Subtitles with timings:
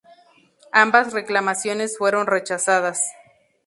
[0.71, 3.03] Ambas reclamaciones fueron rechazadas.